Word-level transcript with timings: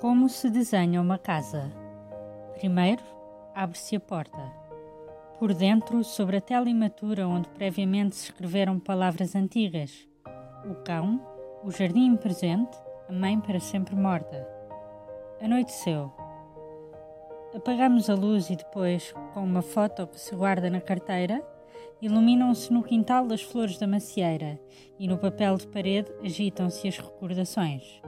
Como 0.00 0.30
se 0.30 0.48
desenha 0.48 0.98
uma 0.98 1.18
casa? 1.18 1.70
Primeiro, 2.54 3.02
abre-se 3.54 3.96
a 3.96 4.00
porta. 4.00 4.40
Por 5.38 5.52
dentro, 5.52 6.02
sobre 6.02 6.38
a 6.38 6.40
tela 6.40 6.70
imatura 6.70 7.28
onde 7.28 7.50
previamente 7.50 8.16
se 8.16 8.30
escreveram 8.30 8.80
palavras 8.80 9.36
antigas: 9.36 10.08
o 10.64 10.74
cão, 10.76 11.20
o 11.62 11.70
jardim 11.70 12.16
presente, 12.16 12.78
a 13.10 13.12
mãe 13.12 13.38
para 13.38 13.60
sempre 13.60 13.94
morta. 13.94 14.48
Anoiteceu. 15.38 16.10
Apagamos 17.54 18.08
a 18.08 18.14
luz 18.14 18.48
e 18.48 18.56
depois, 18.56 19.12
com 19.34 19.44
uma 19.44 19.60
foto 19.60 20.06
que 20.06 20.18
se 20.18 20.34
guarda 20.34 20.70
na 20.70 20.80
carteira, 20.80 21.46
iluminam-se 22.00 22.72
no 22.72 22.82
quintal 22.82 23.30
as 23.30 23.42
flores 23.42 23.76
da 23.76 23.86
macieira 23.86 24.58
e 24.98 25.06
no 25.06 25.18
papel 25.18 25.58
de 25.58 25.66
parede 25.66 26.10
agitam-se 26.24 26.88
as 26.88 26.96
recordações. 26.96 28.00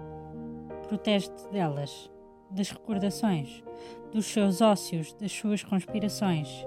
Protege-te 0.92 1.48
delas, 1.50 2.10
das 2.50 2.68
recordações, 2.68 3.64
dos 4.12 4.26
seus 4.26 4.60
ócios, 4.60 5.14
das 5.14 5.32
suas 5.32 5.64
conspirações. 5.64 6.66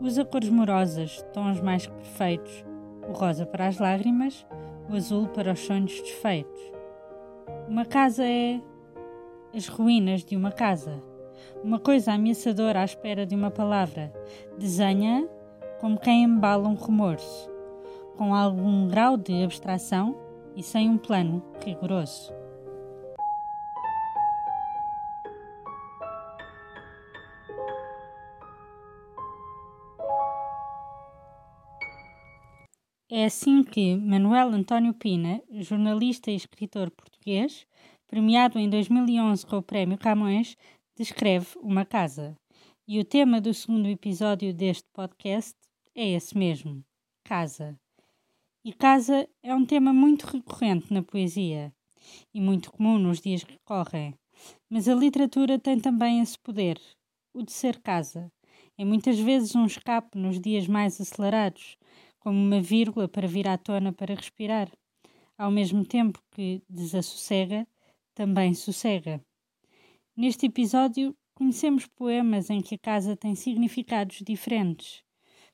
Usa 0.00 0.24
cores 0.24 0.48
morosas, 0.48 1.24
tons 1.32 1.60
mais 1.60 1.86
que 1.86 1.92
perfeitos, 1.92 2.64
o 3.08 3.12
rosa 3.12 3.46
para 3.46 3.68
as 3.68 3.78
lágrimas, 3.78 4.44
o 4.90 4.96
azul 4.96 5.28
para 5.28 5.52
os 5.52 5.60
sonhos 5.60 5.92
desfeitos. 5.92 6.60
Uma 7.68 7.84
casa 7.84 8.24
é 8.26 8.60
as 9.54 9.68
ruínas 9.68 10.24
de 10.24 10.34
uma 10.36 10.50
casa, 10.50 11.00
uma 11.62 11.78
coisa 11.78 12.14
ameaçadora 12.14 12.80
à 12.80 12.84
espera 12.84 13.24
de 13.24 13.36
uma 13.36 13.52
palavra. 13.52 14.12
Desenha 14.58 15.28
como 15.80 16.00
quem 16.00 16.24
embala 16.24 16.66
um 16.66 16.74
remorso, 16.74 17.48
com 18.16 18.34
algum 18.34 18.88
grau 18.88 19.16
de 19.16 19.44
abstração 19.44 20.16
e 20.56 20.64
sem 20.64 20.90
um 20.90 20.98
plano 20.98 21.40
rigoroso. 21.64 22.41
É 33.14 33.26
assim 33.26 33.62
que 33.62 33.94
Manuel 33.94 34.54
António 34.54 34.94
Pina, 34.94 35.42
jornalista 35.50 36.30
e 36.30 36.34
escritor 36.34 36.90
português, 36.90 37.66
premiado 38.06 38.58
em 38.58 38.70
2011 38.70 39.44
com 39.44 39.58
o 39.58 39.62
Prémio 39.62 39.98
Camões, 39.98 40.56
descreve 40.96 41.48
uma 41.60 41.84
casa. 41.84 42.34
E 42.88 42.98
o 42.98 43.04
tema 43.04 43.38
do 43.38 43.52
segundo 43.52 43.86
episódio 43.86 44.54
deste 44.54 44.88
podcast 44.94 45.54
é 45.94 46.08
esse 46.08 46.34
mesmo: 46.38 46.82
casa. 47.22 47.78
E 48.64 48.72
casa 48.72 49.28
é 49.42 49.54
um 49.54 49.66
tema 49.66 49.92
muito 49.92 50.26
recorrente 50.26 50.90
na 50.90 51.02
poesia 51.02 51.70
e 52.32 52.40
muito 52.40 52.72
comum 52.72 52.98
nos 52.98 53.20
dias 53.20 53.44
que 53.44 53.58
correm. 53.62 54.14
Mas 54.70 54.88
a 54.88 54.94
literatura 54.94 55.58
tem 55.58 55.78
também 55.78 56.22
esse 56.22 56.38
poder, 56.38 56.80
o 57.34 57.42
de 57.42 57.52
ser 57.52 57.78
casa. 57.82 58.32
É 58.78 58.86
muitas 58.86 59.18
vezes 59.18 59.54
um 59.54 59.66
escape 59.66 60.16
nos 60.16 60.40
dias 60.40 60.66
mais 60.66 60.98
acelerados, 60.98 61.76
como 62.22 62.38
uma 62.38 62.60
vírgula 62.60 63.08
para 63.08 63.26
vir 63.26 63.48
à 63.48 63.58
tona 63.58 63.92
para 63.92 64.14
respirar. 64.14 64.70
Ao 65.36 65.50
mesmo 65.50 65.84
tempo 65.84 66.22
que 66.30 66.62
desassossega, 66.70 67.66
também 68.14 68.54
sossega. 68.54 69.20
Neste 70.16 70.46
episódio, 70.46 71.16
conhecemos 71.34 71.84
poemas 71.86 72.48
em 72.48 72.60
que 72.60 72.76
a 72.76 72.78
casa 72.78 73.16
tem 73.16 73.34
significados 73.34 74.18
diferentes. 74.24 75.02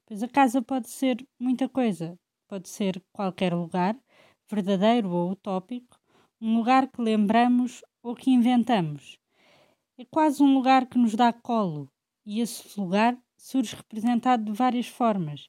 Pois 0.04 0.22
a 0.22 0.28
casa 0.28 0.60
pode 0.60 0.90
ser 0.90 1.26
muita 1.40 1.70
coisa. 1.70 2.18
Pode 2.46 2.68
ser 2.68 3.02
qualquer 3.12 3.54
lugar, 3.54 3.98
verdadeiro 4.50 5.10
ou 5.10 5.30
utópico, 5.30 5.98
um 6.38 6.54
lugar 6.54 6.88
que 6.88 7.00
lembramos 7.00 7.82
ou 8.02 8.14
que 8.14 8.30
inventamos. 8.30 9.18
É 9.96 10.04
quase 10.04 10.42
um 10.42 10.52
lugar 10.52 10.86
que 10.86 10.98
nos 10.98 11.14
dá 11.14 11.32
colo, 11.32 11.90
e 12.26 12.40
esse 12.40 12.78
lugar 12.78 13.18
surge 13.38 13.74
representado 13.74 14.44
de 14.44 14.52
várias 14.52 14.86
formas, 14.86 15.48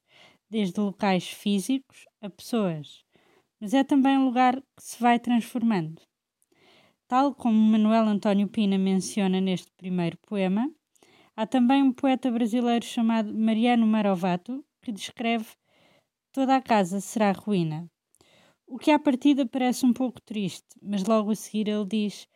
desde 0.49 0.79
locais 0.79 1.27
físicos 1.27 2.05
a 2.21 2.29
pessoas, 2.29 3.03
mas 3.59 3.73
é 3.73 3.83
também 3.83 4.17
um 4.17 4.25
lugar 4.25 4.55
que 4.55 4.83
se 4.83 4.99
vai 5.01 5.19
transformando. 5.19 6.01
Tal 7.07 7.33
como 7.33 7.57
Manuel 7.57 8.07
António 8.07 8.47
Pina 8.47 8.77
menciona 8.77 9.41
neste 9.41 9.71
primeiro 9.77 10.17
poema, 10.27 10.69
Há 11.39 11.47
também 11.47 11.81
um 11.81 11.93
poeta 11.93 12.29
brasileiro 12.29 12.83
chamado 12.83 13.33
Mariano 13.33 13.87
Marovato 13.87 14.61
que 14.81 14.91
descreve 14.91 15.47
toda 16.33 16.57
a 16.57 16.61
casa 16.61 16.99
será 16.99 17.31
ruína. 17.31 17.89
O 18.67 18.77
que 18.77 18.91
à 18.91 18.99
partida 18.99 19.45
parece 19.45 19.85
um 19.85 19.93
pouco 19.93 20.21
triste, 20.21 20.67
mas 20.81 21.05
logo 21.05 21.31
a 21.31 21.35
seguir 21.35 21.69
ele 21.69 21.85
diz: 21.85 22.27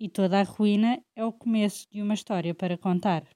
E 0.00 0.08
toda 0.08 0.40
a 0.40 0.42
ruína 0.42 0.98
é 1.14 1.22
o 1.22 1.34
começo 1.34 1.86
de 1.90 2.00
uma 2.00 2.14
história 2.14 2.54
para 2.54 2.78
contar. 2.78 3.28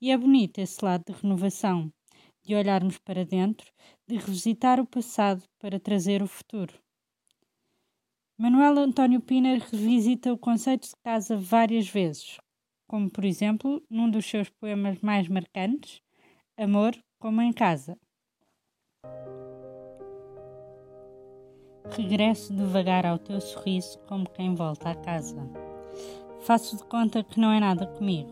E 0.00 0.12
é 0.12 0.16
bonito 0.16 0.60
esse 0.60 0.84
lado 0.84 1.06
de 1.06 1.20
renovação, 1.20 1.92
de 2.42 2.54
olharmos 2.54 2.98
para 2.98 3.24
dentro, 3.24 3.72
de 4.06 4.16
revisitar 4.16 4.80
o 4.80 4.86
passado 4.86 5.42
para 5.58 5.80
trazer 5.80 6.22
o 6.22 6.26
futuro. 6.26 6.74
Manuel 8.38 8.78
António 8.78 9.20
Pina 9.20 9.58
revisita 9.58 10.32
o 10.32 10.38
conceito 10.38 10.88
de 10.88 10.96
casa 11.04 11.36
várias 11.36 11.88
vezes, 11.88 12.38
como 12.86 13.10
por 13.10 13.24
exemplo 13.24 13.82
num 13.90 14.10
dos 14.10 14.24
seus 14.26 14.48
poemas 14.48 14.98
mais 15.00 15.28
marcantes, 15.28 16.00
Amor 16.62 16.94
como 17.18 17.40
em 17.40 17.54
casa. 17.54 17.96
Regresso 21.90 22.52
devagar 22.52 23.06
ao 23.06 23.18
teu 23.18 23.40
sorriso 23.40 23.98
como 24.00 24.28
quem 24.28 24.54
volta 24.54 24.90
à 24.90 24.94
casa. 24.94 25.38
Faço 26.42 26.76
de 26.76 26.84
conta 26.84 27.24
que 27.24 27.40
não 27.40 27.50
é 27.50 27.58
nada 27.60 27.86
comigo. 27.86 28.30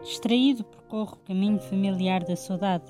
Distraído 0.00 0.62
percorro 0.62 1.14
o 1.14 1.26
caminho 1.26 1.58
familiar 1.58 2.22
da 2.22 2.36
saudade. 2.36 2.88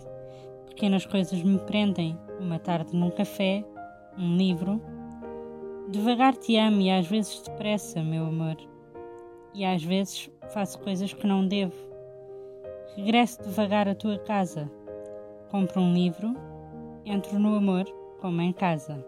Pequenas 0.75 1.07
coisas 1.07 1.43
me 1.43 1.59
prendem, 1.59 2.19
uma 2.39 2.59
tarde 2.59 2.95
num 2.95 3.11
café, 3.11 3.65
um 4.19 4.37
livro. 4.37 4.81
Devagar 5.89 6.37
te 6.37 6.57
amo 6.57 6.81
e 6.81 6.91
às 6.91 7.07
vezes 7.07 7.43
depressa, 7.43 8.03
meu 8.03 8.27
amor 8.27 8.57
e 9.55 9.65
às 9.65 9.83
vezes 9.83 10.29
faço 10.53 10.79
coisas 10.81 11.13
que 11.15 11.27
não 11.27 11.47
devo. 11.47 11.75
Regresso 12.97 13.43
devagar 13.43 13.89
à 13.89 13.95
tua 13.95 14.19
casa, 14.19 14.71
compro 15.51 15.81
um 15.81 15.95
livro, 15.95 16.34
entro 17.05 17.39
no 17.39 17.55
amor 17.55 17.84
como 18.21 18.41
em 18.43 18.53
casa. 18.53 19.05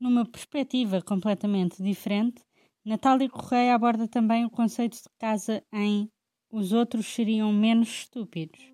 Numa 0.00 0.24
perspectiva 0.26 1.02
completamente 1.02 1.82
diferente, 1.82 2.42
Natália 2.84 3.28
Correia 3.28 3.74
aborda 3.74 4.06
também 4.06 4.44
o 4.44 4.50
conceito 4.50 4.96
de 4.96 5.08
casa 5.18 5.62
em 5.72 6.10
Os 6.48 6.72
outros 6.72 7.06
seriam 7.06 7.52
menos 7.52 7.88
estúpidos. 7.88 8.72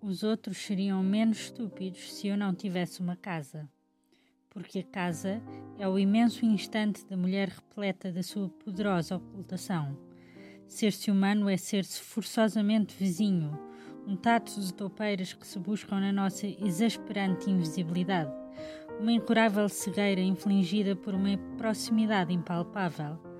Os 0.00 0.22
outros 0.22 0.56
seriam 0.58 1.02
menos 1.02 1.40
estúpidos 1.40 2.14
se 2.14 2.28
eu 2.28 2.36
não 2.36 2.54
tivesse 2.54 3.00
uma 3.00 3.16
casa. 3.16 3.68
Porque 4.48 4.78
a 4.78 4.84
casa 4.84 5.42
é 5.78 5.88
o 5.88 5.98
imenso 5.98 6.46
instante 6.46 7.04
da 7.06 7.16
mulher 7.16 7.48
repleta 7.48 8.12
da 8.12 8.22
sua 8.22 8.48
poderosa 8.48 9.16
ocultação. 9.16 9.98
Ser-se 10.68 11.10
humano 11.10 11.48
é 11.48 11.56
ser-se 11.56 12.00
forçosamente 12.00 12.94
vizinho, 12.96 13.58
um 14.06 14.14
tato 14.14 14.60
de 14.60 14.72
toupeiras 14.72 15.32
que 15.32 15.46
se 15.46 15.58
buscam 15.58 15.98
na 15.98 16.12
nossa 16.12 16.46
exasperante 16.46 17.50
invisibilidade, 17.50 18.32
uma 19.00 19.12
incurável 19.12 19.68
cegueira 19.68 20.20
infligida 20.20 20.94
por 20.94 21.14
uma 21.14 21.36
proximidade 21.58 22.32
impalpável 22.32 23.31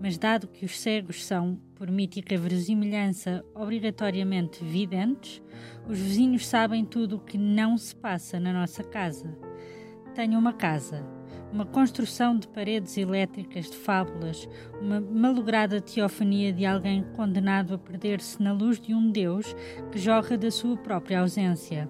mas 0.00 0.16
dado 0.16 0.48
que 0.48 0.64
os 0.64 0.78
cegos 0.78 1.24
são, 1.24 1.58
por 1.74 1.90
mítica 1.90 2.36
verosimilhança, 2.36 3.44
obrigatoriamente 3.54 4.64
videntes, 4.64 5.42
os 5.88 5.98
vizinhos 5.98 6.46
sabem 6.46 6.84
tudo 6.84 7.16
o 7.16 7.20
que 7.20 7.36
não 7.36 7.76
se 7.76 7.94
passa 7.94 8.38
na 8.38 8.52
nossa 8.52 8.84
casa. 8.84 9.36
Tenho 10.14 10.38
uma 10.38 10.52
casa, 10.52 11.04
uma 11.52 11.64
construção 11.64 12.38
de 12.38 12.46
paredes 12.48 12.96
elétricas 12.96 13.70
de 13.70 13.76
fábulas, 13.76 14.48
uma 14.80 15.00
malograda 15.00 15.80
teofania 15.80 16.52
de 16.52 16.64
alguém 16.66 17.04
condenado 17.14 17.74
a 17.74 17.78
perder-se 17.78 18.42
na 18.42 18.52
luz 18.52 18.80
de 18.80 18.94
um 18.94 19.10
Deus 19.10 19.54
que 19.90 19.98
jorra 19.98 20.36
da 20.36 20.50
sua 20.50 20.76
própria 20.76 21.20
ausência. 21.20 21.88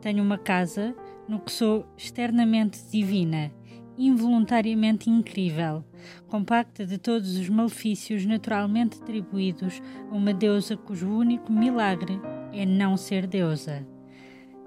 Tenho 0.00 0.22
uma 0.22 0.36
casa 0.38 0.94
no 1.26 1.40
que 1.40 1.50
sou 1.50 1.86
externamente 1.96 2.78
divina 2.90 3.50
involuntariamente 3.96 5.08
incrível, 5.08 5.84
compacta 6.28 6.84
de 6.84 6.98
todos 6.98 7.36
os 7.36 7.48
malefícios 7.48 8.26
naturalmente 8.26 9.00
atribuídos 9.00 9.80
a 10.10 10.14
uma 10.14 10.32
deusa 10.32 10.76
cujo 10.76 11.08
único 11.08 11.52
milagre 11.52 12.20
é 12.52 12.66
não 12.66 12.96
ser 12.96 13.26
deusa. 13.26 13.86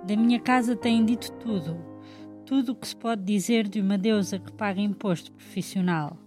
Da 0.06 0.16
minha 0.16 0.40
casa 0.40 0.76
têm 0.76 1.04
dito 1.04 1.32
tudo, 1.34 1.78
tudo 2.46 2.72
o 2.72 2.76
que 2.76 2.88
se 2.88 2.96
pode 2.96 3.24
dizer 3.24 3.68
de 3.68 3.82
uma 3.82 3.98
deusa 3.98 4.40
que 4.40 4.52
paga 4.52 4.80
imposto 4.80 5.32
profissional. 5.32 6.18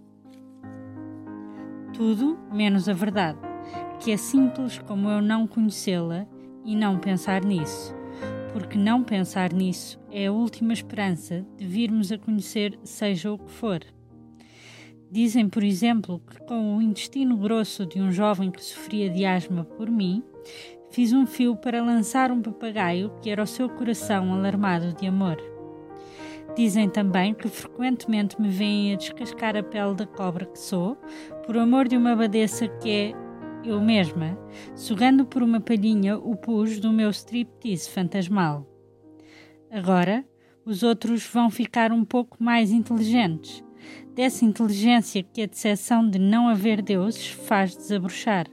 Tudo 1.93 2.37
menos 2.51 2.87
a 2.87 2.93
verdade, 2.93 3.39
que 3.99 4.11
é 4.11 4.17
simples 4.17 4.77
como 4.79 5.09
eu 5.09 5.21
não 5.21 5.47
conhecê-la 5.47 6.25
e 6.63 6.75
não 6.75 6.99
pensar 6.99 7.43
nisso 7.43 8.00
porque 8.53 8.77
não 8.77 9.03
pensar 9.03 9.53
nisso 9.53 9.99
é 10.11 10.27
a 10.27 10.31
última 10.31 10.73
esperança 10.73 11.45
de 11.57 11.65
virmos 11.65 12.11
a 12.11 12.17
conhecer 12.17 12.77
seja 12.83 13.31
o 13.31 13.37
que 13.37 13.51
for. 13.51 13.81
Dizem, 15.09 15.49
por 15.49 15.63
exemplo, 15.63 16.21
que 16.29 16.39
com 16.45 16.77
o 16.77 16.81
intestino 16.81 17.35
grosso 17.35 17.85
de 17.85 17.99
um 17.99 18.11
jovem 18.11 18.49
que 18.49 18.63
sofria 18.63 19.09
de 19.09 19.25
asma 19.25 19.65
por 19.65 19.89
mim, 19.89 20.23
fiz 20.89 21.11
um 21.11 21.25
fio 21.25 21.55
para 21.55 21.83
lançar 21.83 22.31
um 22.31 22.41
papagaio 22.41 23.11
que 23.21 23.29
era 23.29 23.43
o 23.43 23.47
seu 23.47 23.69
coração 23.69 24.33
alarmado 24.33 24.93
de 24.93 25.07
amor. 25.07 25.37
Dizem 26.55 26.89
também 26.89 27.33
que 27.33 27.47
frequentemente 27.47 28.39
me 28.41 28.49
veem 28.49 28.93
a 28.93 28.97
descascar 28.97 29.55
a 29.55 29.63
pele 29.63 29.95
da 29.95 30.05
cobra 30.05 30.45
que 30.45 30.59
sou, 30.59 30.97
por 31.45 31.57
amor 31.57 31.87
de 31.87 31.95
uma 31.95 32.11
abadesa 32.11 32.67
que 32.67 32.89
é 32.89 33.30
eu 33.63 33.79
mesma, 33.79 34.37
sugando 34.75 35.25
por 35.25 35.43
uma 35.43 35.59
palhinha 35.59 36.17
o 36.17 36.35
pus 36.35 36.79
do 36.79 36.91
meu 36.91 37.09
striptease 37.09 37.89
fantasmal. 37.89 38.67
Agora, 39.69 40.25
os 40.65 40.83
outros 40.83 41.25
vão 41.25 41.49
ficar 41.49 41.91
um 41.91 42.03
pouco 42.03 42.43
mais 42.43 42.71
inteligentes, 42.71 43.63
dessa 44.15 44.45
inteligência 44.45 45.23
que 45.23 45.41
a 45.41 45.45
decepção 45.45 46.07
de 46.07 46.19
não 46.19 46.47
haver 46.47 46.81
deuses 46.81 47.27
faz 47.27 47.75
desabrochar, 47.75 48.47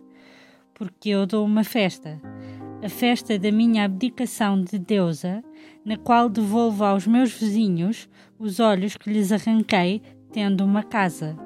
porque 0.75 1.10
eu 1.10 1.26
dou 1.26 1.44
uma 1.44 1.64
festa, 1.64 2.20
a 2.82 2.88
festa 2.88 3.38
da 3.38 3.50
minha 3.50 3.84
abdicação 3.84 4.60
de 4.62 4.78
deusa, 4.78 5.43
na 5.84 5.96
qual 5.96 6.28
devolvo 6.28 6.84
aos 6.84 7.06
meus 7.06 7.32
vizinhos 7.32 8.08
os 8.38 8.60
olhos 8.60 8.96
que 8.96 9.10
lhes 9.10 9.32
arranquei 9.32 10.00
tendo 10.31 10.64
uma 10.64 10.82
casa. 10.82 11.37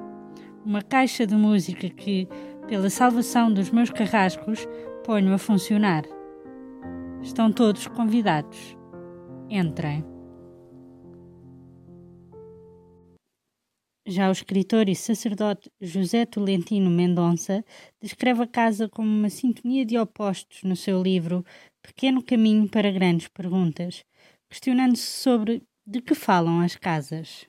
Uma 0.63 0.81
caixa 0.81 1.25
de 1.25 1.35
música 1.35 1.89
que, 1.89 2.27
pela 2.67 2.89
salvação 2.89 3.51
dos 3.51 3.69
meus 3.69 3.89
carrascos, 3.89 4.67
ponho 5.05 5.33
a 5.33 5.37
funcionar. 5.37 6.03
Estão 7.21 7.51
todos 7.51 7.87
convidados. 7.87 8.77
Entrem. 9.49 10.03
Já 14.05 14.27
o 14.27 14.33
escritor 14.33 14.89
e 14.89 14.95
sacerdote 14.95 15.71
José 15.79 16.25
Tolentino 16.25 16.89
Mendonça 16.89 17.63
descreve 18.01 18.43
a 18.43 18.47
casa 18.47 18.89
como 18.89 19.07
uma 19.07 19.29
sintonia 19.29 19.85
de 19.85 19.97
opostos 19.97 20.63
no 20.63 20.75
seu 20.75 21.01
livro 21.01 21.45
Pequeno 21.81 22.21
Caminho 22.21 22.67
para 22.67 22.91
Grandes 22.91 23.29
Perguntas, 23.29 24.03
questionando-se 24.49 25.07
sobre 25.07 25.63
de 25.85 26.01
que 26.01 26.15
falam 26.15 26.59
as 26.59 26.75
casas. 26.75 27.47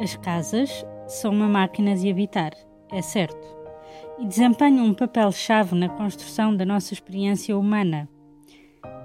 As 0.00 0.16
casas 0.16 0.70
são 1.08 1.32
uma 1.32 1.48
máquina 1.48 1.96
de 1.96 2.10
habitar, 2.10 2.52
é 2.92 3.00
certo, 3.00 3.56
e 4.18 4.26
desempenham 4.26 4.84
um 4.84 4.94
papel-chave 4.94 5.74
na 5.74 5.88
construção 5.88 6.54
da 6.54 6.66
nossa 6.66 6.92
experiência 6.92 7.56
humana. 7.56 8.08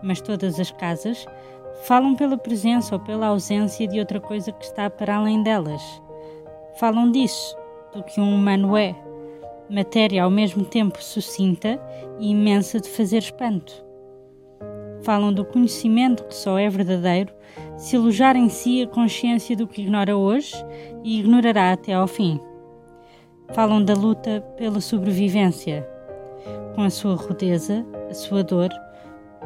Mas 0.03 0.19
todas 0.19 0.59
as 0.59 0.69
casas 0.69 1.25
falam 1.85 2.13
pela 2.13 2.37
presença 2.37 2.95
ou 2.95 2.99
pela 2.99 3.27
ausência 3.27 3.87
de 3.87 3.99
outra 3.99 4.19
coisa 4.19 4.51
que 4.51 4.65
está 4.65 4.89
para 4.89 5.15
além 5.15 5.41
delas. 5.41 5.81
Falam 6.77 7.09
disso, 7.09 7.55
do 7.93 8.03
que 8.03 8.19
um 8.19 8.35
humano 8.35 8.75
é, 8.75 8.95
matéria 9.69 10.23
ao 10.23 10.29
mesmo 10.29 10.65
tempo 10.65 11.01
sucinta 11.01 11.79
e 12.19 12.31
imensa 12.31 12.79
de 12.79 12.89
fazer 12.89 13.19
espanto. 13.19 13.83
Falam 15.03 15.33
do 15.33 15.45
conhecimento 15.45 16.23
que 16.25 16.35
só 16.35 16.57
é 16.57 16.69
verdadeiro 16.69 17.33
se 17.83 17.97
alojar 17.97 18.37
em 18.37 18.47
si 18.47 18.81
a 18.81 18.87
consciência 18.87 19.57
do 19.57 19.67
que 19.67 19.81
ignora 19.81 20.15
hoje 20.15 20.55
e 21.03 21.19
ignorará 21.19 21.73
até 21.73 21.91
ao 21.91 22.07
fim. 22.07 22.39
Falam 23.49 23.83
da 23.83 23.93
luta 23.93 24.39
pela 24.55 24.79
sobrevivência, 24.79 25.85
com 26.75 26.81
a 26.81 26.89
sua 26.89 27.15
rudeza, 27.15 27.85
a 28.09 28.13
sua 28.13 28.41
dor, 28.41 28.69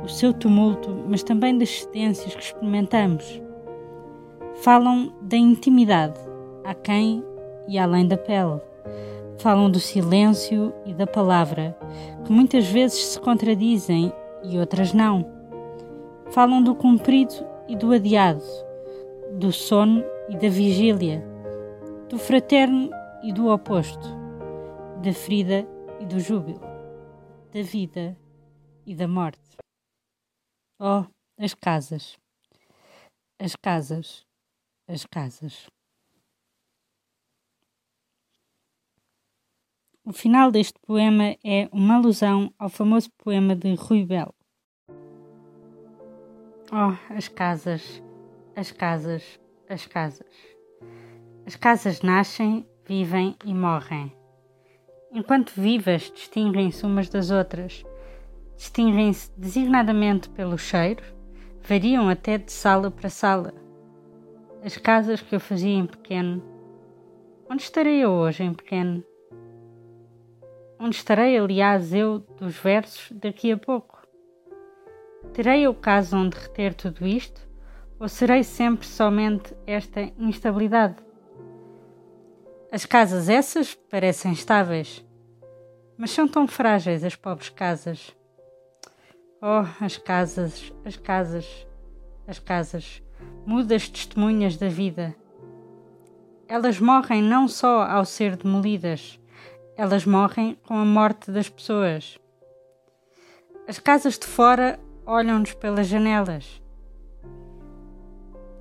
o 0.03 0.07
seu 0.07 0.31
tumulto, 0.31 1.03
mas 1.09 1.23
também 1.23 1.57
das 1.57 1.79
cedências 1.79 2.35
que 2.35 2.43
experimentamos. 2.43 3.41
Falam 4.57 5.11
da 5.19 5.35
intimidade, 5.35 6.19
a 6.63 6.75
quem 6.75 7.23
e 7.67 7.79
além 7.79 8.07
da 8.07 8.17
pele. 8.17 8.61
Falam 9.39 9.67
do 9.67 9.79
silêncio 9.79 10.71
e 10.85 10.93
da 10.93 11.07
palavra, 11.07 11.75
que 12.23 12.31
muitas 12.31 12.67
vezes 12.67 12.99
se 12.99 13.19
contradizem 13.19 14.13
e 14.43 14.59
outras 14.59 14.93
não. 14.93 15.25
Falam 16.29 16.61
do 16.61 16.75
cumprido 16.75 17.56
e 17.67 17.75
do 17.75 17.91
adiado, 17.91 18.43
do 19.39 19.51
sono 19.51 20.03
e 20.29 20.37
da 20.37 20.49
vigília, 20.49 21.23
do 22.09 22.17
fraterno 22.17 22.89
e 23.23 23.33
do 23.33 23.47
oposto, 23.49 24.07
da 25.03 25.13
ferida 25.13 25.67
e 25.99 26.05
do 26.05 26.19
júbilo, 26.19 26.61
da 27.51 27.61
vida 27.61 28.17
e 28.85 28.95
da 28.95 29.07
morte. 29.07 29.57
Oh, 30.79 31.05
as 31.37 31.53
casas, 31.53 32.17
as 33.39 33.55
casas, 33.55 34.25
as 34.87 35.05
casas. 35.05 35.67
O 40.05 40.13
final 40.13 40.51
deste 40.51 40.79
poema 40.79 41.35
é 41.43 41.67
uma 41.73 41.95
alusão 41.95 42.53
ao 42.57 42.69
famoso 42.69 43.09
poema 43.17 43.53
de 43.53 43.75
Rui 43.75 44.05
Belo. 44.05 44.36
Oh, 46.71 46.95
as 47.13 47.27
casas, 47.27 48.03
as 48.55 48.71
casas, 48.71 49.39
as 49.69 49.85
casas. 49.85 50.27
As 51.45 51.55
casas 51.55 52.01
nascem, 52.01 52.67
vivem 52.85 53.35
e 53.45 53.53
morrem. 53.53 54.13
Enquanto 55.11 55.51
vivas, 55.51 56.11
distinguem-se 56.13 56.85
umas 56.85 57.09
das 57.09 57.31
outras 57.31 57.83
distinguem-se 58.57 59.31
designadamente 59.37 60.29
pelo 60.29 60.57
cheiro, 60.57 61.03
variam 61.61 62.09
até 62.09 62.37
de 62.37 62.51
sala 62.51 62.89
para 62.89 63.09
sala. 63.09 63.53
As 64.63 64.75
casas 64.77 65.21
que 65.21 65.35
eu 65.35 65.39
fazia 65.39 65.77
em 65.77 65.85
pequeno. 65.85 66.43
Onde 67.49 67.61
estarei 67.61 68.03
eu 68.03 68.09
hoje 68.09 68.43
em 68.43 68.53
pequeno? 68.53 69.03
Onde 70.79 70.95
estarei, 70.95 71.37
aliás, 71.37 71.93
eu 71.93 72.19
dos 72.19 72.57
versos 72.57 73.11
daqui 73.11 73.51
a 73.51 73.57
pouco? 73.57 73.96
Terei 75.33 75.67
o 75.67 75.73
caso 75.73 76.17
onde 76.17 76.37
reter 76.37 76.73
tudo 76.73 77.05
isto? 77.05 77.47
Ou 77.99 78.07
serei 78.07 78.43
sempre 78.43 78.87
somente 78.87 79.55
esta 79.65 80.01
instabilidade? 80.17 80.95
As 82.71 82.85
casas 82.85 83.29
essas 83.29 83.73
parecem 83.73 84.33
estáveis, 84.33 85.03
mas 85.97 86.11
são 86.11 86.27
tão 86.27 86.47
frágeis 86.47 87.03
as 87.03 87.15
pobres 87.15 87.49
casas. 87.49 88.15
Oh, 89.41 89.65
as 89.83 89.97
casas, 89.97 90.73
as 90.83 90.97
casas, 90.97 91.67
as 92.27 92.39
casas, 92.39 93.01
mudas 93.45 93.87
testemunhas 93.87 94.57
da 94.57 94.67
vida. 94.67 95.15
Elas 96.47 96.79
morrem 96.79 97.21
não 97.21 97.47
só 97.47 97.83
ao 97.83 98.03
ser 98.03 98.35
demolidas, 98.35 99.19
elas 99.75 100.05
morrem 100.05 100.55
com 100.67 100.75
a 100.75 100.85
morte 100.85 101.31
das 101.31 101.47
pessoas. 101.47 102.19
As 103.67 103.79
casas 103.79 104.17
de 104.17 104.25
fora 104.25 104.79
olham-nos 105.07 105.53
pelas 105.53 105.87
janelas. 105.87 106.61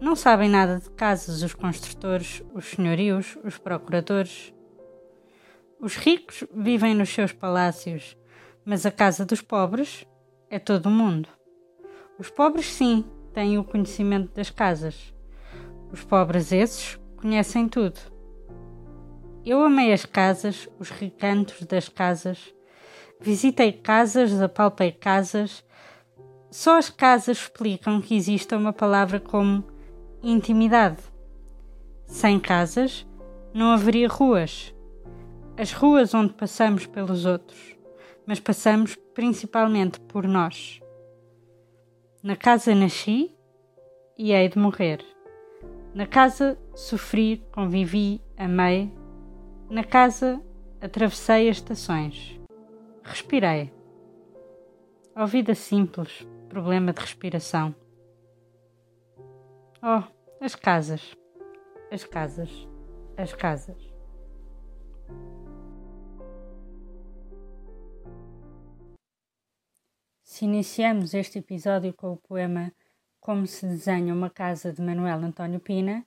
Não 0.01 0.15
sabem 0.15 0.49
nada 0.49 0.79
de 0.79 0.89
casas 0.91 1.43
os 1.43 1.53
construtores, 1.53 2.41
os 2.55 2.67
senhorios, 2.67 3.37
os 3.43 3.59
procuradores. 3.59 4.55
Os 5.81 5.97
ricos 5.97 6.45
vivem 6.55 6.95
nos 6.95 7.09
seus 7.09 7.33
palácios, 7.33 8.17
mas 8.65 8.87
a 8.87 8.93
casa 8.93 9.27
dos 9.27 9.43
pobres 9.43 10.07
é 10.49 10.61
todo 10.61 10.87
o 10.87 10.91
mundo. 10.91 11.29
Os 12.17 12.31
pobres, 12.31 12.67
sim, 12.67 13.05
têm 13.35 13.59
o 13.59 13.65
conhecimento 13.65 14.33
das 14.33 14.49
casas. 14.49 15.13
Os 15.93 16.05
pobres, 16.05 16.53
esses, 16.53 16.97
conhecem 17.17 17.69
tudo. 17.69 17.99
Eu 19.45 19.63
amei 19.63 19.93
as 19.93 20.07
casas, 20.07 20.69
os 20.79 20.91
recantos 20.91 21.65
das 21.67 21.89
casas. 21.89 22.55
Visitei 23.21 23.73
casas, 23.73 24.41
apalpei 24.41 24.93
casas. 24.93 25.66
Só 26.51 26.79
as 26.79 26.89
casas 26.89 27.39
explicam 27.39 28.01
que 28.01 28.15
exista 28.15 28.57
uma 28.57 28.73
palavra 28.73 29.21
como 29.21 29.65
intimidade. 30.23 31.03
Sem 32.07 32.39
casas, 32.39 33.07
não 33.53 33.73
haveria 33.73 34.09
ruas. 34.09 34.75
As 35.57 35.73
ruas 35.73 36.15
onde 36.15 36.35
passamos 36.35 36.87
pelos 36.87 37.25
outros 37.25 37.77
mas 38.27 38.41
passamos 38.41 38.97
principalmente 39.15 40.01
por 40.01 40.27
nós. 40.27 40.83
Na 42.23 42.35
casa 42.35 42.75
nasci 42.75 43.33
e 44.19 44.33
hei 44.33 44.49
de 44.49 44.59
morrer. 44.59 44.99
Na 45.95 46.07
casa 46.07 46.59
sofri, 46.75 47.47
convivi, 47.53 48.21
amei. 48.37 48.93
Na 49.71 49.85
casa 49.85 50.43
atravessei 50.81 51.49
as 51.49 51.59
estações. 51.59 52.39
Respirei. 53.05 53.73
Oh, 55.15 55.27
vida 55.27 55.55
simples, 55.55 56.27
problema 56.57 56.91
de 56.91 57.03
respiração. 57.03 57.75
Oh, 59.83 60.03
as 60.43 60.55
casas, 60.55 61.15
as 61.93 62.03
casas, 62.03 62.51
as 63.15 63.35
casas. 63.35 63.77
Se 70.23 70.47
iniciamos 70.47 71.13
este 71.13 71.41
episódio 71.41 71.93
com 71.93 72.13
o 72.13 72.17
poema 72.17 72.73
Como 73.21 73.47
se 73.47 73.67
desenha 73.67 74.15
uma 74.15 74.31
casa 74.31 74.73
de 74.73 74.81
Manuel 74.81 75.19
António 75.19 75.61
Pina, 75.61 76.07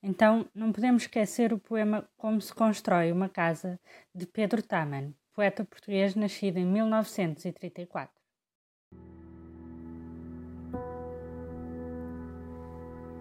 então 0.00 0.48
não 0.54 0.70
podemos 0.70 1.02
esquecer 1.02 1.52
o 1.52 1.58
poema 1.58 2.08
Como 2.16 2.40
se 2.40 2.54
constrói 2.54 3.10
uma 3.10 3.28
casa 3.28 3.80
de 4.14 4.26
Pedro 4.26 4.62
Taman, 4.62 5.12
poeta 5.34 5.64
português 5.64 6.14
nascido 6.14 6.58
em 6.58 6.66
1934. 6.66 8.17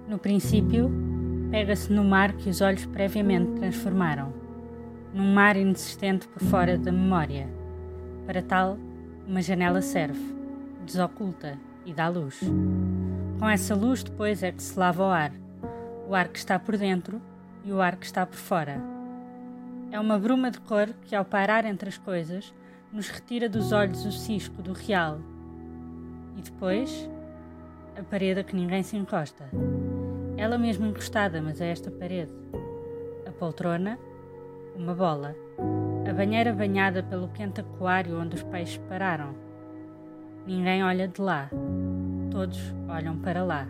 No 0.07 0.17
princípio, 0.17 0.89
pega-se 1.51 1.91
no 1.91 2.01
mar 2.01 2.31
que 2.31 2.49
os 2.49 2.61
olhos 2.61 2.85
previamente 2.85 3.59
transformaram, 3.59 4.33
num 5.13 5.33
mar 5.33 5.57
inexistente 5.57 6.25
por 6.29 6.41
fora 6.43 6.77
da 6.77 6.93
memória. 6.93 7.45
Para 8.25 8.41
tal, 8.41 8.77
uma 9.27 9.41
janela 9.41 9.81
serve 9.81 10.37
desoculta 10.85 11.57
e 11.85 11.93
dá 11.93 12.07
luz. 12.07 12.39
Com 13.37 13.49
essa 13.49 13.75
luz, 13.75 14.01
depois 14.01 14.41
é 14.43 14.51
que 14.53 14.63
se 14.63 14.79
lava 14.79 15.03
o 15.03 15.09
ar, 15.09 15.33
o 16.07 16.15
ar 16.15 16.29
que 16.29 16.39
está 16.39 16.57
por 16.57 16.77
dentro 16.77 17.21
e 17.65 17.73
o 17.73 17.81
ar 17.81 17.97
que 17.97 18.05
está 18.05 18.25
por 18.25 18.37
fora. 18.37 18.81
É 19.91 19.99
uma 19.99 20.17
bruma 20.17 20.49
de 20.49 20.61
cor 20.61 20.87
que, 21.03 21.15
ao 21.15 21.25
parar 21.25 21.65
entre 21.65 21.89
as 21.89 21.97
coisas, 21.97 22.53
nos 22.93 23.09
retira 23.09 23.49
dos 23.49 23.73
olhos 23.73 24.05
o 24.05 24.11
cisco 24.13 24.61
do 24.61 24.71
real. 24.71 25.19
E 26.37 26.41
depois, 26.41 27.09
a 27.97 28.03
parede 28.03 28.39
a 28.39 28.43
que 28.45 28.55
ninguém 28.55 28.83
se 28.83 28.95
encosta. 28.95 29.49
Ela 30.37 30.57
mesmo 30.57 30.85
encostada, 30.85 31.41
mas 31.41 31.59
é 31.59 31.71
esta 31.71 31.91
parede. 31.91 32.31
A 33.27 33.31
poltrona, 33.31 33.99
uma 34.75 34.93
bola. 34.93 35.35
A 36.09 36.13
banheira 36.13 36.53
banhada 36.53 37.03
pelo 37.03 37.27
quente 37.29 37.59
aquário 37.59 38.19
onde 38.19 38.35
os 38.35 38.43
peixes 38.43 38.77
pararam 38.87 39.47
Ninguém 40.47 40.81
olha 40.81 41.09
de 41.09 41.21
lá. 41.21 41.49
Todos 42.31 42.73
olham 42.87 43.17
para 43.17 43.43
lá. 43.43 43.67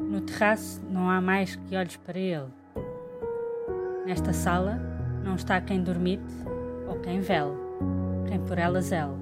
No 0.00 0.20
terraço 0.20 0.84
não 0.90 1.08
há 1.08 1.20
mais 1.20 1.54
que 1.54 1.76
olhos 1.76 1.96
para 1.98 2.18
ele. 2.18 2.48
Nesta 4.04 4.32
sala 4.32 4.80
não 5.22 5.36
está 5.36 5.60
quem 5.60 5.80
dormite 5.80 6.34
ou 6.88 6.98
quem 6.98 7.20
vele, 7.20 7.54
quem 8.26 8.40
por 8.40 8.58
ela 8.58 8.80
zele. 8.80 9.14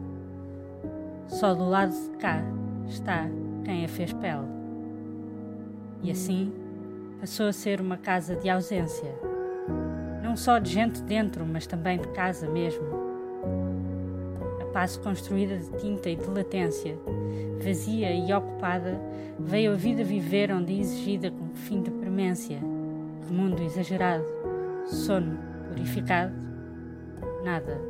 Só 1.27 1.55
do 1.55 1.69
lado 1.69 1.93
de 1.93 2.17
cá 2.17 2.41
está 2.87 3.27
quem 3.67 3.85
a 3.85 3.89
fez 3.89 4.11
pele. 4.15 4.58
E 6.03 6.11
assim 6.11 6.53
passou 7.21 7.47
a 7.47 7.53
ser 7.53 7.81
uma 7.81 7.97
casa 7.97 8.37
de 8.37 8.49
ausência. 8.49 9.15
Não 10.23 10.37
só 10.37 10.59
de 10.59 10.71
gente 10.71 11.03
dentro, 11.03 11.45
mas 11.47 11.67
também 11.67 11.99
de 11.99 12.09
casa 12.09 12.49
mesmo 12.49 13.09
passo 14.79 15.01
construída 15.01 15.57
de 15.57 15.71
tinta 15.79 16.09
e 16.09 16.15
de 16.15 16.27
latência, 16.27 16.97
vazia 17.65 18.15
e 18.15 18.33
ocupada, 18.33 18.97
veio 19.39 19.73
a 19.73 19.77
vida 19.77 20.05
viver 20.05 20.53
onde 20.53 20.73
é 20.73 20.79
exigida 20.79 21.31
com 21.31 21.49
fim 21.55 21.83
de 21.83 21.91
premência, 21.91 22.61
remundo 23.27 23.63
exagerado, 23.63 24.25
sono 24.87 25.37
purificado, 25.69 26.33
nada 27.45 27.81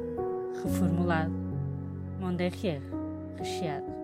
reformulado, 0.62 1.32
monde 2.18 2.44
arrière 2.44 2.82
recheado. 3.36 3.97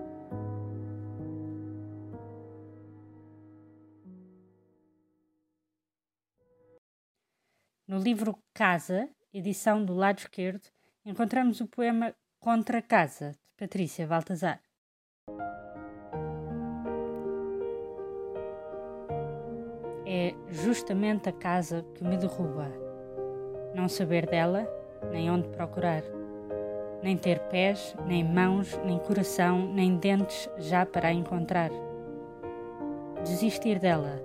No 7.94 8.00
livro 8.00 8.36
Casa, 8.52 9.08
edição 9.32 9.84
do 9.84 9.94
lado 9.94 10.18
esquerdo, 10.18 10.66
encontramos 11.06 11.60
o 11.60 11.68
poema 11.68 12.12
Contra 12.40 12.82
Casa, 12.82 13.30
de 13.30 13.38
Patrícia 13.56 14.04
Baltazar. 14.04 14.60
É 20.04 20.34
justamente 20.48 21.28
a 21.28 21.32
casa 21.32 21.86
que 21.94 22.02
me 22.02 22.16
derruba. 22.16 22.66
Não 23.76 23.88
saber 23.88 24.26
dela, 24.26 24.66
nem 25.12 25.30
onde 25.30 25.48
procurar. 25.50 26.02
Nem 27.00 27.16
ter 27.16 27.38
pés, 27.48 27.94
nem 28.06 28.24
mãos, 28.24 28.76
nem 28.84 28.98
coração, 28.98 29.72
nem 29.72 29.96
dentes 29.96 30.50
já 30.58 30.84
para 30.84 31.10
a 31.10 31.12
encontrar. 31.12 31.70
Desistir 33.22 33.78
dela. 33.78 34.20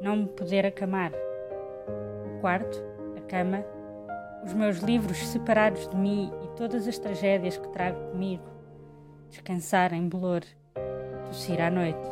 Não 0.00 0.14
me 0.14 0.28
poder 0.28 0.64
acamar. 0.64 1.23
Quarto, 2.44 2.78
a 3.16 3.20
cama, 3.22 3.64
os 4.44 4.52
meus 4.52 4.80
livros 4.80 5.16
separados 5.28 5.88
de 5.88 5.96
mim 5.96 6.30
e 6.42 6.48
todas 6.58 6.86
as 6.86 6.98
tragédias 6.98 7.56
que 7.56 7.66
trago 7.68 7.98
comigo, 8.10 8.44
descansar 9.30 9.94
em 9.94 10.06
bolor, 10.06 10.42
tossir 11.24 11.58
à 11.58 11.70
noite. 11.70 12.06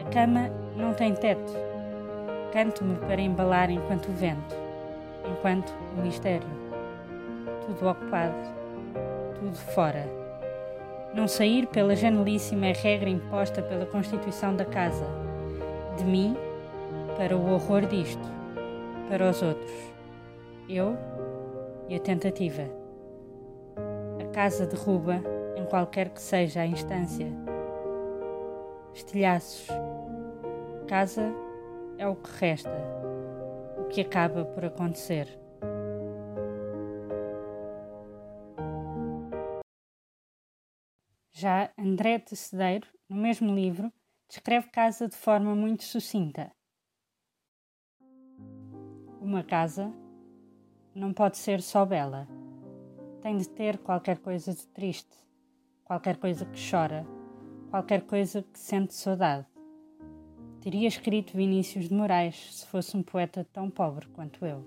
A 0.00 0.08
cama 0.12 0.48
não 0.76 0.94
tem 0.94 1.12
teto, 1.12 1.52
canto-me 2.52 2.94
para 2.98 3.20
embalar 3.20 3.68
enquanto 3.68 4.10
o 4.10 4.12
vento, 4.12 4.54
enquanto 5.28 5.74
o 5.96 6.00
mistério. 6.00 6.46
Tudo 7.66 7.88
ocupado, 7.88 8.36
tudo 9.40 9.56
fora. 9.56 10.06
Não 11.12 11.26
sair 11.26 11.66
pela 11.66 11.96
janelíssima 11.96 12.66
é 12.66 12.72
regra 12.74 13.10
imposta 13.10 13.60
pela 13.60 13.86
constituição 13.86 14.54
da 14.54 14.64
casa. 14.64 15.04
De 15.96 16.04
mim 16.04 16.36
para 17.16 17.36
o 17.36 17.52
horror 17.52 17.84
disto, 17.84 18.37
para 19.08 19.30
os 19.30 19.42
outros 19.42 19.98
eu 20.68 20.96
e 21.88 21.96
a 21.96 22.00
tentativa. 22.00 22.62
A 24.20 24.26
casa 24.32 24.66
derruba 24.66 25.22
em 25.56 25.64
qualquer 25.64 26.10
que 26.10 26.20
seja 26.20 26.60
a 26.60 26.66
instância. 26.66 27.26
Estilhaços. 28.94 29.66
Casa 30.86 31.32
é 31.96 32.06
o 32.06 32.16
que 32.16 32.30
resta, 32.38 32.70
o 33.78 33.84
que 33.84 34.02
acaba 34.02 34.44
por 34.44 34.64
acontecer. 34.64 35.26
Já 41.30 41.70
André 41.78 42.18
Tecedeiro, 42.18 42.88
no 43.08 43.16
mesmo 43.16 43.54
livro, 43.54 43.92
descreve 44.28 44.68
casa 44.70 45.08
de 45.08 45.16
forma 45.16 45.54
muito 45.54 45.84
sucinta. 45.84 46.57
Uma 49.28 49.44
casa 49.44 49.92
não 50.94 51.12
pode 51.12 51.36
ser 51.36 51.60
só 51.60 51.84
bela. 51.84 52.26
Tem 53.20 53.36
de 53.36 53.46
ter 53.46 53.76
qualquer 53.76 54.16
coisa 54.20 54.54
de 54.54 54.66
triste, 54.68 55.14
qualquer 55.84 56.16
coisa 56.16 56.46
que 56.46 56.58
chora, 56.58 57.06
qualquer 57.68 58.06
coisa 58.06 58.42
que 58.42 58.58
sente 58.58 58.94
saudade. 58.94 59.46
Teria 60.62 60.88
escrito 60.88 61.36
Vinícius 61.36 61.90
de 61.90 61.94
Moraes 61.94 62.56
se 62.56 62.66
fosse 62.68 62.96
um 62.96 63.02
poeta 63.02 63.46
tão 63.52 63.68
pobre 63.68 64.08
quanto 64.14 64.46
eu. 64.46 64.64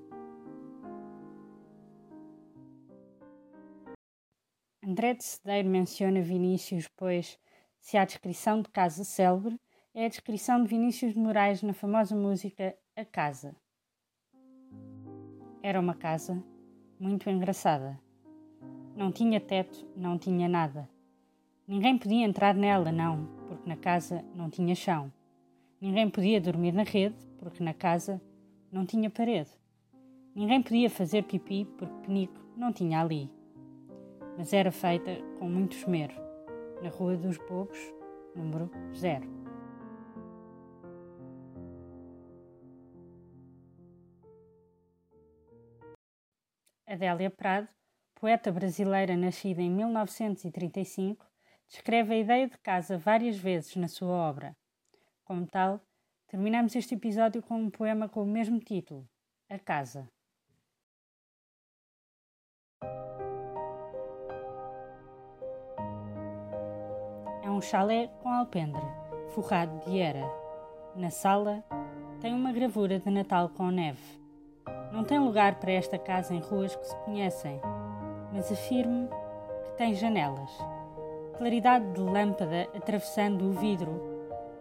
André 4.86 5.16
de 5.16 5.24
Cedeiro 5.24 5.70
menciona 5.70 6.22
Vinícius, 6.22 6.88
pois, 6.96 7.40
se 7.80 7.98
há 7.98 8.06
descrição 8.06 8.62
de 8.62 8.70
casa 8.70 9.04
célebre, 9.04 9.60
é 9.92 10.06
a 10.06 10.10
descrição 10.10 10.62
de 10.62 10.70
Vinícius 10.70 11.16
de 11.16 11.20
Moraes 11.20 11.64
na 11.64 11.74
famosa 11.74 12.16
música 12.16 12.78
A 12.96 13.04
Casa. 13.04 13.56
Era 15.64 15.80
uma 15.80 15.94
casa 15.94 16.44
muito 17.00 17.30
engraçada. 17.30 18.00
Não 18.96 19.12
tinha 19.12 19.40
teto, 19.40 19.86
não 19.96 20.18
tinha 20.18 20.50
nada. 20.50 20.90
Ninguém 21.68 22.00
podia 22.00 22.26
entrar 22.26 22.56
nela, 22.56 22.92
não, 22.92 23.28
porque 23.48 23.70
na 23.70 23.76
casa 23.76 24.26
não 24.34 24.50
tinha 24.50 24.74
chão. 24.74 25.14
Ninguém 25.80 26.10
podia 26.10 26.42
dormir 26.42 26.72
na 26.72 26.82
rede, 26.82 27.16
porque 27.38 27.64
na 27.64 27.76
casa 27.76 28.20
não 28.72 28.88
tinha 28.88 29.10
parede. 29.10 29.52
Ninguém 30.34 30.64
podia 30.64 30.90
fazer 30.90 31.24
pipi, 31.26 31.66
porque 31.78 32.08
penico 32.08 32.42
não 32.58 32.74
tinha 32.74 33.00
ali. 33.00 33.30
Mas 34.38 34.54
era 34.54 34.72
feita 34.72 35.12
com 35.38 35.48
muito 35.48 35.78
esmero, 35.78 36.16
na 36.82 36.90
Rua 36.90 37.16
dos 37.18 37.38
Bobos, 37.38 37.78
número 38.36 38.70
zero. 38.96 39.41
Adélia 46.92 47.30
Prado, 47.30 47.70
poeta 48.16 48.52
brasileira 48.52 49.16
nascida 49.16 49.62
em 49.62 49.72
1935, 49.72 51.26
descreve 51.66 52.14
a 52.14 52.18
ideia 52.18 52.50
de 52.50 52.58
casa 52.58 52.98
várias 52.98 53.38
vezes 53.38 53.78
na 53.78 53.88
sua 53.88 54.12
obra. 54.12 54.54
Como 55.24 55.48
tal, 55.48 55.80
terminamos 56.28 56.76
este 56.76 56.96
episódio 56.96 57.42
com 57.42 57.56
um 57.56 57.70
poema 57.70 58.10
com 58.10 58.24
o 58.24 58.28
mesmo 58.28 58.60
título, 58.60 59.08
A 59.50 59.58
Casa. 59.58 60.06
É 67.42 67.50
um 67.50 67.62
chalé 67.62 68.10
com 68.22 68.28
alpendre, 68.28 68.82
forrado 69.34 69.80
de 69.86 69.98
era. 69.98 70.30
Na 70.94 71.10
sala 71.10 71.64
tem 72.20 72.34
uma 72.34 72.52
gravura 72.52 73.00
de 73.00 73.10
Natal 73.10 73.48
com 73.48 73.72
neve. 73.72 74.21
Não 74.92 75.06
tem 75.06 75.20
lugar 75.20 75.56
para 75.56 75.72
esta 75.72 75.98
casa 75.98 76.34
em 76.34 76.40
ruas 76.40 76.76
que 76.76 76.86
se 76.86 76.96
conhecem, 76.98 77.62
mas 78.34 78.52
afirmo 78.52 79.08
que 79.64 79.72
tem 79.78 79.94
janelas. 79.96 80.52
claridade 81.38 81.94
de 81.94 82.02
lâmpada 82.02 82.68
atravessando 82.76 83.46
o 83.46 83.52
vidro, 83.54 84.00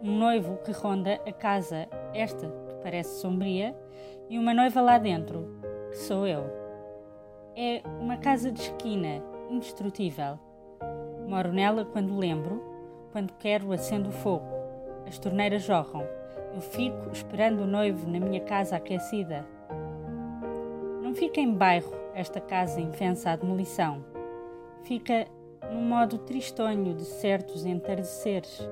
um 0.01 0.17
noivo 0.17 0.57
que 0.63 0.71
ronda 0.71 1.19
a 1.27 1.31
casa, 1.31 1.87
esta 2.13 2.47
que 2.47 2.75
parece 2.81 3.19
sombria, 3.19 3.75
e 4.29 4.39
uma 4.39 4.53
noiva 4.53 4.81
lá 4.81 4.97
dentro, 4.97 5.47
que 5.91 5.97
sou 5.97 6.25
eu. 6.25 6.43
É 7.55 7.81
uma 7.99 8.15
casa 8.17 8.51
de 8.51 8.61
esquina, 8.61 9.21
indestrutível. 9.49 10.39
Moro 11.27 11.51
nela 11.51 11.83
quando 11.83 12.17
lembro, 12.17 12.63
quando 13.11 13.33
quero 13.33 13.73
acendo 13.73 14.09
o 14.09 14.13
fogo. 14.13 14.47
As 15.05 15.19
torneiras 15.19 15.63
jorram. 15.63 16.07
Eu 16.53 16.61
fico 16.61 17.11
esperando 17.11 17.63
o 17.63 17.67
noivo 17.67 18.09
na 18.09 18.19
minha 18.19 18.41
casa 18.41 18.77
aquecida. 18.77 19.45
Não 21.11 21.15
fica 21.17 21.41
em 21.41 21.53
bairro 21.53 21.93
esta 22.15 22.39
casa 22.39 22.79
infensa 22.79 23.31
à 23.31 23.35
demolição. 23.35 24.01
Fica 24.83 25.27
num 25.69 25.81
modo 25.81 26.17
tristonho 26.19 26.93
de 26.93 27.03
certos 27.03 27.65
entardeceres, 27.65 28.65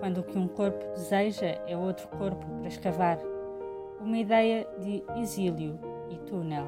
quando 0.00 0.22
o 0.22 0.22
que 0.22 0.38
um 0.38 0.48
corpo 0.48 0.82
deseja 0.94 1.60
é 1.66 1.76
outro 1.76 2.08
corpo 2.08 2.46
para 2.58 2.68
escavar. 2.68 3.18
Uma 4.00 4.16
ideia 4.16 4.66
de 4.80 5.04
exílio 5.20 5.78
e 6.08 6.16
túnel. 6.20 6.64